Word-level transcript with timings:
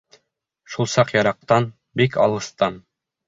Шул 0.75 0.89
саҡ 0.93 1.13
йыраҡтан, 1.19 1.69
бик 2.01 2.17
алыҫтан: 2.27 2.81